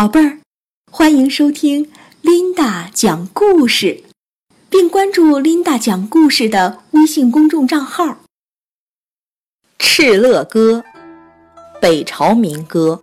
[0.00, 0.38] 宝贝儿，
[0.90, 1.92] 欢迎收听
[2.22, 4.02] 琳达讲故事，
[4.70, 8.06] 并关注琳达讲故事的微信公众账号。
[9.78, 10.82] 《敕勒歌》，
[11.82, 13.02] 北朝民歌。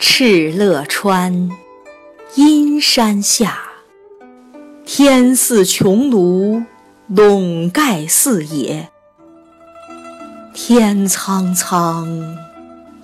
[0.00, 1.48] 敕勒川，
[2.34, 3.60] 阴山下，
[4.84, 6.64] 天似穹庐，
[7.06, 8.90] 笼盖四野。
[10.52, 12.08] 天苍苍，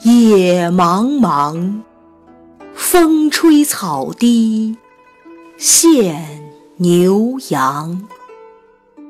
[0.04, 1.80] 野茫茫，
[2.72, 4.76] 风吹草低
[5.56, 8.06] 见牛羊。《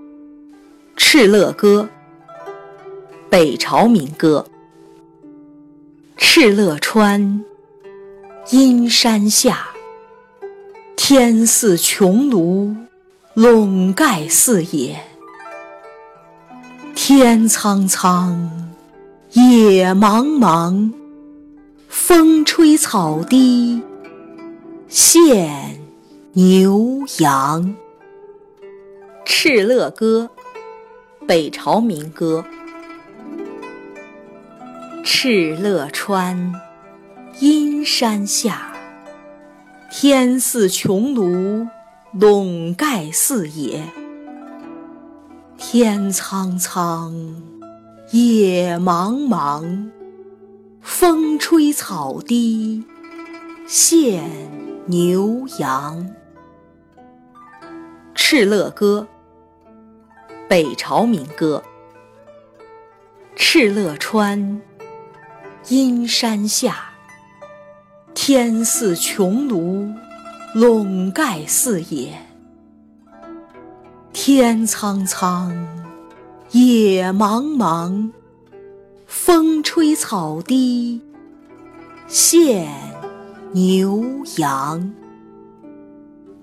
[0.97, 1.87] 敕勒歌》，
[3.29, 4.47] 北朝民歌。
[6.17, 7.45] 敕勒川，
[8.51, 9.69] 阴山下，
[10.97, 12.75] 天似穹庐，
[13.35, 14.99] 笼盖四野。
[16.95, 18.68] 天苍苍，
[19.33, 20.91] 野茫茫，
[21.87, 23.83] 风吹草低
[24.89, 25.79] 见
[26.33, 27.77] 牛羊。
[29.31, 30.31] 《敕勒歌》，
[31.27, 32.43] 北朝民歌。
[35.05, 36.55] 敕勒川，
[37.39, 38.73] 阴山下，
[39.91, 41.69] 天似穹庐，
[42.13, 43.85] 笼盖四野。
[45.59, 47.13] 天苍苍，
[48.11, 49.91] 野茫茫，
[50.81, 52.83] 风吹草低
[53.67, 54.31] 见
[54.87, 56.09] 牛羊。
[58.17, 59.07] 《敕勒歌》，
[60.49, 61.63] 北朝民歌。
[63.37, 64.63] 敕勒川，
[65.69, 66.93] 阴山下，
[68.15, 69.95] 天似穹庐，
[70.55, 72.19] 笼盖四野。
[74.15, 75.78] 天苍苍，
[76.51, 78.11] 野茫茫，
[79.07, 80.99] 风吹草低
[82.07, 82.67] 见
[83.53, 84.03] 牛
[84.39, 84.95] 羊。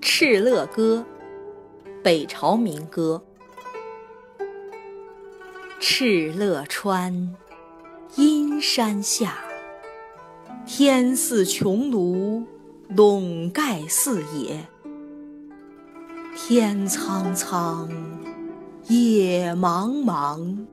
[0.00, 1.04] 敕勒歌》，
[2.04, 3.20] 北朝民歌。
[5.80, 7.34] 敕勒川，
[8.14, 9.34] 阴山下，
[10.64, 12.44] 天似穹庐，
[12.90, 14.68] 笼盖四野。
[16.36, 17.90] 天苍苍，
[18.88, 20.64] 野茫茫，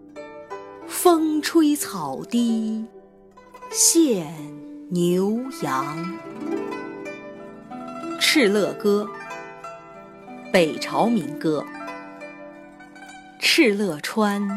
[0.86, 2.86] 风吹草低
[3.72, 4.32] 见
[4.90, 5.98] 牛羊。
[8.22, 9.10] 《敕勒歌》，
[10.52, 11.66] 北朝民歌。
[13.42, 14.48] 敕勒川，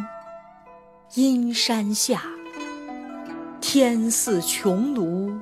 [1.14, 2.24] 阴山下，
[3.62, 5.34] 天似穹庐，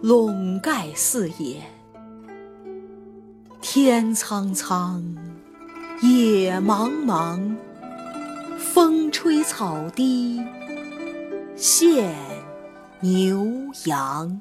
[0.00, 1.60] 笼盖四野。
[3.60, 5.02] 天苍苍，
[6.00, 7.56] 野茫茫，
[8.56, 10.40] 风吹草低
[11.56, 12.14] 见
[13.00, 13.44] 牛
[13.86, 14.40] 羊。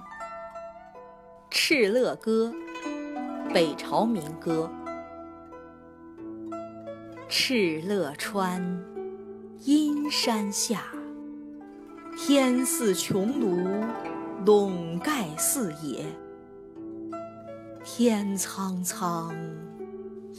[1.52, 2.54] 《敕勒歌》，
[3.52, 4.70] 北朝民歌。
[7.28, 8.62] 敕勒川，
[9.64, 10.84] 阴山下，
[12.16, 13.84] 天似穹庐，
[14.46, 16.06] 笼盖四野。
[17.84, 19.34] 天苍苍，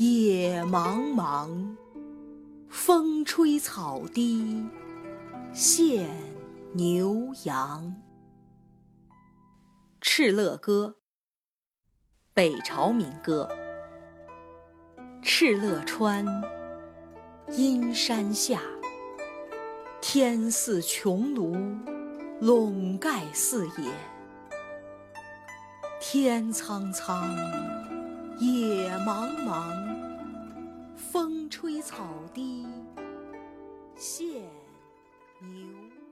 [0.00, 1.75] 野茫茫，
[2.69, 4.64] 风吹草低
[5.53, 6.09] 见
[6.72, 7.97] 牛羊。
[10.00, 10.94] 《敕勒歌》，
[12.32, 13.48] 北朝民歌。
[15.20, 16.25] 敕勒川，
[17.50, 18.60] 阴山下，
[20.00, 21.76] 天似穹庐，
[22.41, 23.92] 笼盖四野。
[26.00, 27.36] 天苍苍，
[28.41, 29.75] 野茫茫，
[30.97, 32.65] 风吹草低
[33.97, 34.43] 见
[35.41, 36.07] 牛。